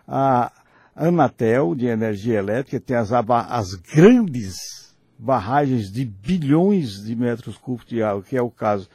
a 0.07 0.51
Anatel, 0.95 1.75
de 1.75 1.85
energia 1.85 2.39
elétrica, 2.39 2.79
tem 2.79 2.97
as, 2.97 3.11
as 3.11 3.75
grandes 3.75 4.88
barragens 5.19 5.91
de 5.91 6.05
bilhões 6.05 7.03
de 7.03 7.13
metros 7.13 7.57
cúbicos 7.57 7.89
de 7.89 8.01
água, 8.01 8.23
que 8.23 8.37
é 8.37 8.41
o 8.41 8.49
caso 8.49 8.89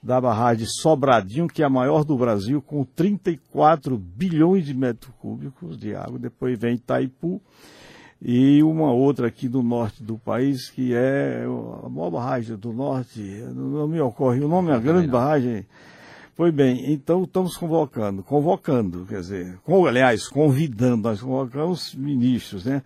da 0.00 0.20
barragem 0.20 0.66
Sobradinho, 0.66 1.48
que 1.48 1.62
é 1.62 1.66
a 1.66 1.70
maior 1.70 2.04
do 2.04 2.16
Brasil, 2.16 2.62
com 2.62 2.84
34 2.84 3.98
bilhões 3.98 4.64
de 4.64 4.74
metros 4.74 5.12
cúbicos 5.18 5.76
de 5.76 5.94
água. 5.94 6.18
Depois 6.18 6.58
vem 6.58 6.74
Itaipu 6.74 7.42
e 8.22 8.62
uma 8.62 8.92
outra 8.92 9.26
aqui 9.26 9.48
do 9.48 9.62
norte 9.62 10.02
do 10.02 10.16
país, 10.16 10.70
que 10.70 10.94
é 10.94 11.44
a 11.82 11.88
maior 11.88 12.10
barragem 12.10 12.56
do 12.56 12.72
norte, 12.72 13.20
não 13.54 13.88
me 13.88 14.00
ocorre 14.00 14.40
o 14.40 14.48
nome, 14.48 14.70
é 14.70 14.74
a 14.74 14.78
grande 14.78 15.08
barragem. 15.08 15.66
Pois 16.36 16.52
bem, 16.52 16.92
então 16.92 17.22
estamos 17.24 17.56
convocando, 17.56 18.22
convocando, 18.22 19.06
quer 19.06 19.20
dizer, 19.20 19.58
com, 19.64 19.86
aliás, 19.86 20.28
convidando, 20.28 21.08
nós 21.08 21.20
convocamos 21.20 21.94
ministros, 21.94 22.64
né? 22.64 22.82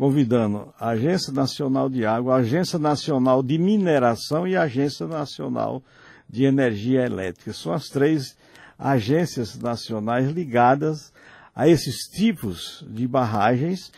Convidando 0.00 0.72
a 0.80 0.88
Agência 0.88 1.30
Nacional 1.30 1.90
de 1.90 2.06
Água, 2.06 2.32
a 2.32 2.38
Agência 2.38 2.78
Nacional 2.78 3.42
de 3.42 3.58
Mineração 3.58 4.48
e 4.48 4.56
a 4.56 4.62
Agência 4.62 5.06
Nacional 5.06 5.82
de 6.26 6.44
Energia 6.44 7.04
Elétrica. 7.04 7.52
São 7.52 7.70
as 7.70 7.90
três 7.90 8.34
agências 8.78 9.58
nacionais 9.58 10.30
ligadas 10.30 11.12
a 11.54 11.68
esses 11.68 12.08
tipos 12.08 12.82
de 12.88 13.06
barragens 13.06 13.92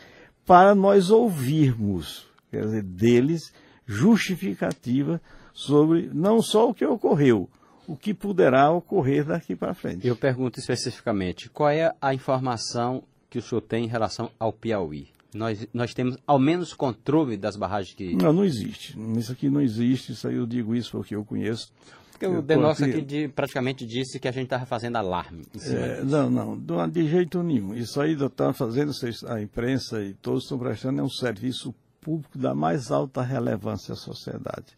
para 0.45 0.75
nós 0.75 1.09
ouvirmos, 1.09 2.27
quer 2.51 2.65
dizer, 2.65 2.83
deles 2.83 3.53
justificativa 3.87 5.21
sobre 5.53 6.09
não 6.13 6.41
só 6.41 6.69
o 6.69 6.73
que 6.73 6.85
ocorreu, 6.85 7.49
o 7.87 7.95
que 7.95 8.13
poderá 8.13 8.69
ocorrer 8.69 9.23
daqui 9.23 9.55
para 9.55 9.73
frente. 9.73 10.05
Eu 10.05 10.17
pergunto 10.17 10.59
especificamente, 10.59 11.49
qual 11.49 11.69
é 11.69 11.95
a 12.01 12.13
informação 12.13 13.03
que 13.29 13.39
o 13.39 13.41
senhor 13.41 13.61
tem 13.61 13.85
em 13.85 13.87
relação 13.87 14.29
ao 14.37 14.51
Piauí? 14.51 15.13
Nós, 15.33 15.67
nós 15.73 15.93
temos 15.93 16.17
ao 16.25 16.39
menos 16.39 16.73
controle 16.73 17.37
das 17.37 17.55
barragens 17.55 17.95
que. 17.95 18.15
Não, 18.15 18.33
não 18.33 18.45
existe. 18.45 18.97
Isso 19.17 19.31
aqui 19.31 19.49
não 19.49 19.61
existe. 19.61 20.11
Isso 20.11 20.27
aí 20.27 20.35
eu 20.35 20.45
digo 20.45 20.75
isso 20.75 20.91
porque 20.91 21.15
eu 21.15 21.23
conheço. 21.23 21.71
Porque 22.11 22.27
o 22.27 22.41
Denosso 22.41 22.83
aqui, 22.83 22.93
aqui 22.93 23.01
de, 23.01 23.27
praticamente 23.27 23.85
disse 23.85 24.19
que 24.19 24.27
a 24.27 24.31
gente 24.31 24.45
estava 24.45 24.65
fazendo 24.65 24.95
alarme. 24.97 25.43
É, 25.61 26.03
não, 26.03 26.29
não, 26.29 26.89
de 26.89 27.07
jeito 27.07 27.41
nenhum. 27.41 27.73
Isso 27.73 27.99
aí 27.99 28.13
está 28.13 28.53
fazendo, 28.53 28.91
a 29.27 29.41
imprensa 29.41 30.01
e 30.01 30.13
todos 30.13 30.43
estão 30.43 30.57
prestando 30.57 31.01
é 31.01 31.03
um 31.03 31.09
serviço 31.09 31.73
público 31.99 32.37
da 32.37 32.53
mais 32.53 32.91
alta 32.91 33.21
relevância 33.21 33.93
à 33.93 33.95
sociedade. 33.95 34.75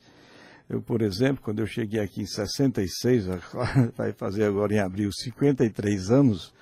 Eu, 0.70 0.82
por 0.82 1.02
exemplo, 1.02 1.44
quando 1.44 1.60
eu 1.60 1.68
cheguei 1.68 2.00
aqui 2.00 2.22
em 2.22 2.26
66, 2.26 3.26
vai 3.96 4.14
fazer 4.14 4.46
agora 4.46 4.74
em 4.74 4.80
abril 4.80 5.12
53 5.12 6.10
anos, 6.10 6.54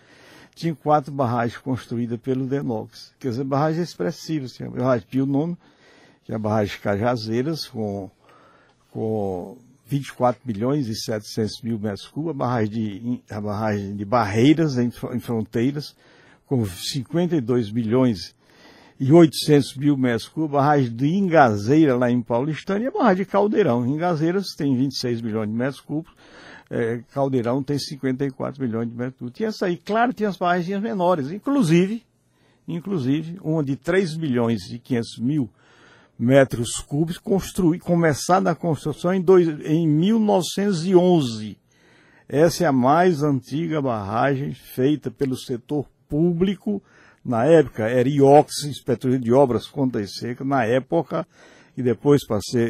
tinha 0.55 0.75
quatro 0.75 1.11
barragens 1.11 1.57
construídas 1.57 2.19
pelo 2.19 2.45
Denox. 2.45 3.13
Quer 3.19 3.29
dizer, 3.29 3.43
barragens 3.43 3.89
expressivas. 3.89 4.53
Tinha 4.53 4.69
barragem 4.69 5.07
Pio 5.09 5.25
Nono, 5.25 5.57
que 6.23 6.31
é 6.31 6.35
a 6.35 6.39
barragem 6.39 6.79
Cajazeiras, 6.79 7.67
com, 7.67 8.09
com 8.91 9.57
24 9.85 10.41
bilhões 10.43 10.87
e 10.87 10.95
700 10.95 11.61
mil 11.61 11.77
metros 11.77 12.07
cúbicos, 12.07 12.35
a 12.35 12.37
barragem 12.37 12.69
de, 12.69 13.21
a 13.29 13.41
barragem 13.41 13.95
de 13.95 14.05
Barreiras, 14.05 14.77
em, 14.77 14.91
em 15.13 15.19
Fronteiras, 15.19 15.95
com 16.45 16.65
52 16.65 17.69
bilhões 17.69 18.35
e 18.99 19.11
800 19.11 19.75
mil 19.75 19.97
metros 19.97 20.27
cúbicos, 20.27 20.55
a 20.55 20.61
barragem 20.61 20.95
de 20.95 21.07
Ingazeira, 21.07 21.95
lá 21.95 22.09
em 22.09 22.21
Paulistânia, 22.21 22.85
e 22.85 22.87
a 22.87 22.91
barragem 22.91 23.25
de 23.25 23.29
Caldeirão. 23.29 23.85
Engazeiras 23.85 24.55
tem 24.55 24.75
26 24.75 25.21
milhões 25.21 25.49
de 25.49 25.55
metros 25.55 25.81
cúbicos, 25.81 26.15
é, 26.73 27.03
Caldeirão 27.13 27.61
tem 27.61 27.77
54 27.77 28.59
milhões 28.59 28.89
de 28.89 28.95
metros 28.95 29.19
cúbicos. 29.19 29.37
Tinha 29.37 29.49
essa 29.49 29.67
aí, 29.67 29.77
claro, 29.77 30.11
tinha 30.11 30.27
as 30.27 30.37
barragens 30.37 30.81
menores, 30.81 31.31
inclusive, 31.31 32.03
inclusive, 32.67 33.37
uma 33.43 33.63
de 33.63 33.75
3 33.75 34.17
milhões 34.17 34.71
e 34.71 34.79
500 34.79 35.19
mil 35.19 35.49
metros 36.17 36.77
cúbicos, 36.77 37.19
construir, 37.19 37.77
começada 37.77 38.49
a 38.49 38.55
construção 38.55 39.13
em, 39.13 39.21
dois, 39.21 39.47
em 39.63 39.87
1911. 39.87 41.57
Essa 42.27 42.63
é 42.63 42.67
a 42.67 42.71
mais 42.71 43.21
antiga 43.21 43.79
barragem 43.79 44.55
feita 44.55 45.11
pelo 45.11 45.37
setor 45.37 45.85
público. 46.09 46.81
Na 47.23 47.45
época 47.45 47.87
era 47.87 48.09
IOX, 48.09 48.63
Inspetoria 48.63 49.19
de 49.19 49.31
Obras 49.31 49.67
Contas 49.67 50.15
Secas, 50.15 50.47
na 50.47 50.65
época, 50.65 51.27
e 51.75 51.81
depois 51.81 52.25
passei, 52.25 52.69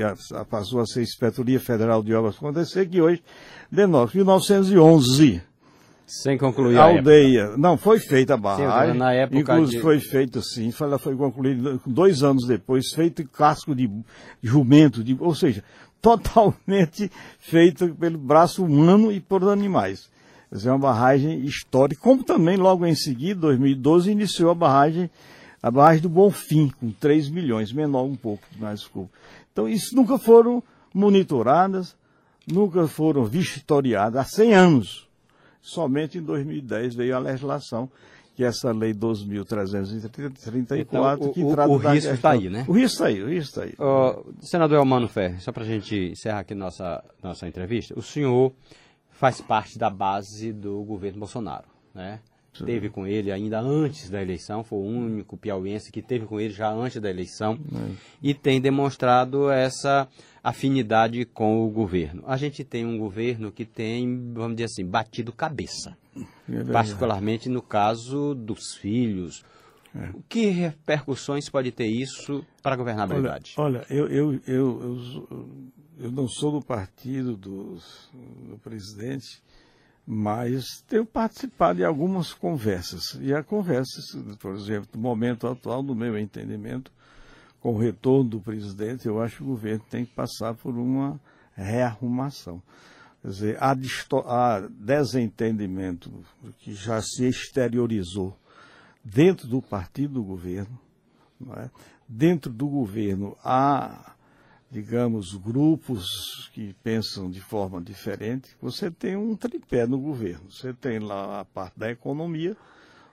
passou 0.49 0.79
a 0.79 0.85
ser 0.85 1.01
Inspetoria 1.01 1.59
Federal 1.59 2.01
de 2.01 2.13
Obras 2.13 2.37
Contas 2.37 2.71
Secas, 2.71 2.95
e 2.95 3.01
hoje, 3.01 3.23
de 3.71 3.87
1911. 3.87 5.41
Sem 6.05 6.37
concluir 6.37 6.77
a, 6.77 6.83
a 6.83 6.85
aldeia. 6.89 7.57
Não, 7.57 7.77
foi 7.77 7.99
feita 7.99 8.33
a 8.33 8.37
barragem. 8.37 8.93
Sim, 8.93 8.99
na 8.99 9.13
época 9.13 9.39
inclusive 9.39 9.77
de... 9.77 9.81
foi 9.81 9.99
feita 9.99 10.41
sim, 10.41 10.73
ela 10.79 10.99
foi 10.99 11.15
concluída 11.15 11.79
dois 11.85 12.23
anos 12.23 12.45
depois, 12.45 12.91
feito 12.93 13.21
em 13.21 13.27
casco 13.27 13.73
de 13.73 13.89
jumento, 14.41 15.03
de, 15.03 15.17
ou 15.19 15.33
seja, 15.33 15.63
totalmente 16.01 17.09
feita 17.39 17.87
pelo 17.87 18.17
braço 18.17 18.63
humano 18.63 19.11
e 19.11 19.19
por 19.19 19.43
animais. 19.49 20.09
Essa 20.51 20.69
é 20.69 20.71
uma 20.71 20.79
barragem 20.79 21.43
histórica, 21.45 21.99
como 21.99 22.23
também 22.23 22.57
logo 22.57 22.85
em 22.85 22.93
seguida, 22.93 23.41
2012, 23.41 24.11
iniciou 24.11 24.51
a 24.51 24.55
barragem, 24.55 25.09
a 25.63 25.71
barragem 25.71 26.01
do 26.01 26.09
Bonfim, 26.09 26.69
com 26.77 26.91
3 26.91 27.29
milhões, 27.29 27.71
menor 27.71 28.03
um 28.03 28.17
pouco, 28.17 28.43
mais 28.59 28.81
desculpa. 28.81 29.13
Então, 29.53 29.69
isso 29.69 29.95
nunca 29.95 30.17
foram 30.17 30.61
monitoradas, 30.93 31.95
nunca 32.45 32.85
foram 32.85 33.23
vistoriadas, 33.23 34.19
há 34.19 34.25
100 34.25 34.53
anos. 34.53 35.07
Somente 35.61 36.17
em 36.17 36.21
2010 36.21 36.95
veio 36.95 37.15
a 37.15 37.19
legislação, 37.19 37.89
que 38.35 38.43
é 38.43 38.47
essa 38.47 38.73
lei 38.73 38.93
12.334, 38.93 40.79
então, 40.81 41.31
que 41.31 41.41
o, 41.41 41.51
trata 41.53 41.69
o, 41.71 41.75
o 41.75 41.77
risco 41.77 42.13
está 42.13 42.31
aí, 42.31 42.49
né? 42.49 42.65
O 42.67 42.73
risco 42.73 42.95
está 42.95 43.05
aí, 43.05 43.23
o 43.23 43.29
risco 43.29 43.61
está 43.61 43.63
aí. 43.63 43.73
Uh, 43.79 44.33
senador 44.41 44.79
Elmano 44.79 45.07
Ferre, 45.07 45.39
só 45.39 45.53
para 45.53 45.63
a 45.63 45.65
gente 45.65 45.95
encerrar 46.11 46.39
aqui 46.39 46.53
nossa, 46.53 47.01
nossa 47.21 47.47
entrevista, 47.47 47.97
o 47.97 48.01
senhor 48.01 48.51
faz 49.11 49.39
parte 49.39 49.79
da 49.79 49.89
base 49.89 50.51
do 50.51 50.83
governo 50.83 51.19
Bolsonaro, 51.19 51.69
né? 51.95 52.19
Teve 52.53 52.89
com 52.89 53.07
ele 53.07 53.31
ainda 53.31 53.59
antes 53.59 54.09
da 54.09 54.21
eleição, 54.21 54.63
foi 54.63 54.77
o 54.77 54.83
único 54.83 55.35
piauiense 55.35 55.91
que 55.91 56.01
teve 56.01 56.25
com 56.25 56.39
ele 56.39 56.53
já 56.53 56.71
antes 56.71 57.01
da 57.01 57.09
eleição 57.09 57.57
é. 57.73 57.91
e 58.21 58.33
tem 58.33 58.61
demonstrado 58.61 59.49
essa 59.49 60.07
afinidade 60.43 61.25
com 61.25 61.65
o 61.65 61.69
governo. 61.69 62.23
A 62.27 62.37
gente 62.37 62.63
tem 62.63 62.85
um 62.85 62.97
governo 62.97 63.51
que 63.51 63.65
tem, 63.65 64.31
vamos 64.33 64.57
dizer 64.57 64.65
assim, 64.65 64.85
batido 64.85 65.31
cabeça, 65.31 65.97
é 66.49 66.63
particularmente 66.71 67.49
no 67.49 67.61
caso 67.61 68.35
dos 68.35 68.75
filhos. 68.75 69.43
É. 69.95 70.09
Que 70.27 70.47
repercussões 70.47 71.47
pode 71.49 71.71
ter 71.71 71.85
isso 71.85 72.43
para 72.61 72.73
a 72.73 72.77
governabilidade? 72.77 73.53
Olha, 73.57 73.79
olha 73.79 73.85
eu, 73.93 74.07
eu, 74.07 74.33
eu, 74.47 74.81
eu, 75.27 75.69
eu 75.99 76.11
não 76.11 76.27
sou 76.27 76.51
do 76.51 76.65
partido 76.65 77.37
do, 77.37 77.77
do 78.49 78.57
presidente, 78.63 79.41
mas 80.05 80.81
tenho 80.87 81.05
participado 81.05 81.77
de 81.77 81.85
algumas 81.85 82.33
conversas. 82.33 83.17
E 83.21 83.33
há 83.33 83.41
conversas, 83.41 84.15
por 84.39 84.55
exemplo, 84.55 84.89
no 84.93 85.01
momento 85.01 85.47
atual, 85.47 85.81
no 85.81 85.95
meu 85.95 86.17
entendimento, 86.17 86.91
com 87.61 87.73
o 87.73 87.77
retorno 87.77 88.29
do 88.29 88.39
presidente, 88.41 89.07
eu 89.07 89.21
acho 89.21 89.37
que 89.37 89.43
o 89.43 89.47
governo 89.47 89.83
tem 89.89 90.05
que 90.05 90.13
passar 90.13 90.53
por 90.53 90.75
uma 90.75 91.19
rearrumação. 91.55 92.61
Quer 93.21 93.27
dizer, 93.29 93.57
há, 93.57 93.73
há 94.25 94.67
desentendimento 94.69 96.11
que 96.59 96.73
já 96.73 97.01
se 97.01 97.25
exteriorizou 97.25 98.37
dentro 99.03 99.47
do 99.47 99.61
partido 99.61 100.15
do 100.15 100.23
governo. 100.23 100.77
É? 101.57 101.69
Dentro 102.07 102.51
do 102.51 102.67
governo 102.67 103.37
há 103.43 104.12
digamos, 104.73 105.35
grupos 105.35 106.49
que 106.51 106.73
pensam 106.81 107.29
de 107.29 107.39
forma 107.39 107.79
diferente, 107.79 108.57
você 108.59 108.89
tem 108.89 109.15
um 109.15 109.35
tripé 109.35 109.85
no 109.85 109.99
governo. 109.99 110.49
Você 110.49 110.73
tem 110.73 110.97
lá 110.97 111.41
a 111.41 111.45
parte 111.45 111.77
da 111.77 111.91
economia, 111.91 112.57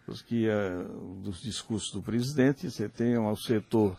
os 0.07 0.23
que, 0.23 0.49
uh, 0.49 1.21
dos 1.23 1.43
discursos 1.43 1.93
do 1.93 2.01
presidente, 2.01 2.71
você 2.71 2.89
tem 2.89 3.19
o 3.19 3.37
setor 3.37 3.95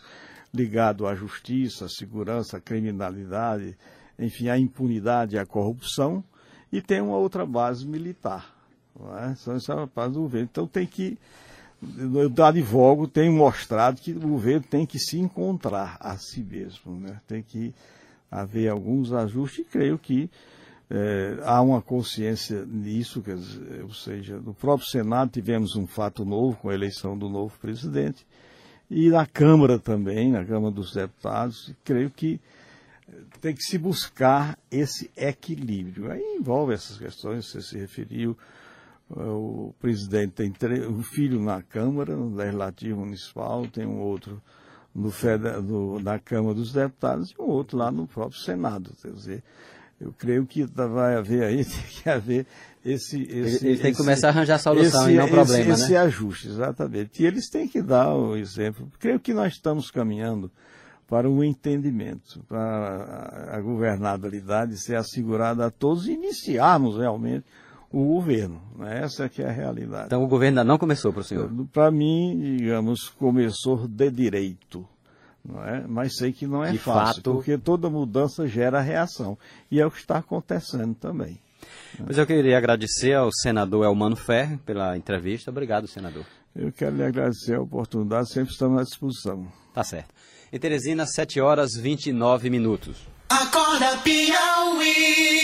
ligado 0.52 1.06
à 1.06 1.14
justiça, 1.14 1.86
à 1.86 1.90
segurança, 1.90 2.58
à 2.58 2.60
criminalidade, 2.60 3.78
enfim, 4.18 4.50
à 4.50 4.58
impunidade 4.58 5.36
e 5.36 5.40
à 5.40 5.46
corrupção, 5.46 6.24
e 6.72 6.82
tem 6.82 7.00
uma 7.00 7.18
outra 7.18 7.46
base 7.46 7.88
militar. 7.88 8.56
Não 9.00 9.16
é? 9.20 9.36
São 9.36 9.56
essa 9.56 9.86
base 9.86 10.16
do 10.16 10.22
governo. 10.22 10.50
Então 10.52 10.66
tem 10.66 10.88
que 10.88 11.16
eu 11.82 12.46
advogo, 12.46 13.08
tenho 13.08 13.34
mostrado 13.34 14.00
que 14.00 14.12
o 14.12 14.20
governo 14.20 14.65
tem 14.70 14.86
que 14.86 15.00
se 15.00 15.17
encontrar 15.17 15.98
a 16.00 16.17
si 16.17 16.41
mesmo, 16.41 17.00
né? 17.00 17.20
tem 17.28 17.41
que 17.41 17.74
haver 18.30 18.70
alguns 18.70 19.12
ajustes 19.12 19.60
e 19.60 19.63
creio 19.63 19.98
que 19.98 20.30
é, 20.89 21.38
há 21.44 21.62
uma 21.62 21.82
consciência 21.82 22.65
nisso, 22.65 23.22
dizer, 23.22 23.84
ou 23.84 23.94
seja, 23.94 24.38
no 24.38 24.54
próprio 24.54 24.88
Senado 24.88 25.32
tivemos 25.32 25.76
um 25.76 25.88
fato 25.88 26.24
novo 26.24 26.58
com 26.58 26.70
a 26.70 26.74
eleição 26.74 27.17
do 27.17 27.30
novo 27.30 27.58
presidente 27.60 28.26
e 28.89 29.10
na 29.10 29.26
Câmara 29.26 29.80
também, 29.80 30.32
na 30.32 30.44
Câmara 30.46 30.74
dos 30.74 30.94
Deputados, 30.94 31.74
creio 31.84 32.10
que 32.10 32.39
tem 33.39 33.56
que 33.56 33.63
se 33.63 33.78
buscar 33.78 34.58
esse 34.70 35.10
equilíbrio. 35.15 36.12
Aí 36.12 36.22
envolve 36.38 36.74
essas 36.74 36.98
questões, 36.98 37.46
você 37.46 37.62
se 37.62 37.78
referiu, 37.78 38.38
o 39.15 39.74
presidente 39.80 40.32
tem 40.32 40.54
um 40.88 41.04
filho 41.04 41.41
na 41.41 41.62
Câmara, 41.62 42.15
no 42.15 42.36
Legislativo 42.36 43.02
Municipal, 43.02 43.67
tem 43.67 43.86
um 43.86 44.00
outro 44.00 44.41
no, 44.93 45.12
no, 45.62 46.00
na 46.00 46.19
Câmara 46.19 46.54
dos 46.54 46.71
Deputados 46.71 47.32
e 47.32 47.41
um 47.41 47.45
outro 47.45 47.78
lá 47.78 47.91
no 47.91 48.08
próprio 48.08 48.39
Senado. 48.39 48.91
Quer 49.02 49.12
dizer, 49.12 49.43
eu 50.00 50.13
creio 50.17 50.45
que 50.45 50.63
vai 50.65 51.15
haver 51.15 51.43
aí, 51.43 51.63
tem 51.65 51.84
que 51.89 52.10
haver 52.10 52.45
esse. 52.86 53.21
esse 53.24 53.67
ele, 53.67 53.80
tem 53.80 53.91
que 53.91 53.97
começar 53.97 54.28
a 54.28 54.32
arranjar 54.32 54.60
solução 54.60 55.04
esse, 55.04 55.12
e 55.12 55.17
não 55.17 55.28
problema, 55.28 55.60
esse, 55.60 55.67
né? 55.67 55.86
Esse 55.86 55.95
ajuste, 55.95 56.47
exatamente. 56.47 57.21
E 57.21 57.26
eles 57.26 57.50
têm 57.50 57.67
que 57.67 57.82
dar 57.82 58.13
o 58.13 58.36
exemplo. 58.36 58.89
Creio 59.00 59.19
que 59.19 59.34
nós 59.34 59.54
estamos 59.54 59.91
caminhando 59.91 60.52
para 61.08 61.30
um 61.30 61.43
entendimento, 61.43 62.41
para 62.47 63.50
a 63.52 63.60
governabilidade 63.60 64.78
ser 64.78 64.95
assegurada 64.95 65.65
a 65.65 65.69
todos 65.69 66.08
e 66.08 66.13
iniciarmos 66.13 66.97
realmente 66.97 67.45
o 67.92 68.04
governo. 68.06 68.62
Né? 68.78 69.02
Essa 69.04 69.28
que 69.28 69.42
é 69.42 69.48
a 69.48 69.52
realidade. 69.52 70.06
Então 70.08 70.24
o 70.24 70.28
governo 70.28 70.60
ainda 70.60 70.64
não 70.64 70.78
começou 70.78 71.12
para 71.12 71.22
o 71.22 71.24
senhor? 71.24 71.50
Para 71.72 71.92
mim, 71.92 72.58
digamos, 72.58 73.10
começou 73.10 73.88
de 73.88 74.10
direito. 74.10 74.88
Não 75.44 75.64
é? 75.64 75.84
Mas 75.88 76.16
sei 76.18 76.32
que 76.32 76.46
não 76.46 76.64
é 76.64 76.72
de 76.72 76.78
fácil, 76.78 77.16
fato... 77.16 77.34
porque 77.34 77.58
toda 77.58 77.90
mudança 77.90 78.48
gera 78.48 78.80
reação. 78.80 79.38
E 79.70 79.80
é 79.80 79.86
o 79.86 79.92
que 79.92 80.00
está 80.00 80.18
acontecendo 80.18 80.94
também. 80.96 81.40
Mas 82.00 82.18
eu 82.18 82.26
queria 82.26 82.58
agradecer 82.58 83.14
ao 83.14 83.30
senador 83.32 83.86
Elmano 83.86 84.16
Ferre 84.16 84.58
pela 84.58 84.98
entrevista. 84.98 85.52
Obrigado, 85.52 85.88
senador. 85.88 86.26
Eu 86.56 86.72
quero 86.72 86.96
lhe 86.96 87.04
agradecer 87.04 87.56
a 87.56 87.62
oportunidade, 87.62 88.32
sempre 88.32 88.52
estamos 88.52 88.80
à 88.80 88.84
disposição. 88.84 89.48
Tá 89.74 89.84
certo. 89.84 90.14
Em 90.52 90.60
Teresina, 90.60 91.06
7 91.06 91.40
horas 91.40 91.72
29 91.76 92.50
minutos. 92.50 92.98
Acorda 93.30 93.98
Piauí. 94.00 95.42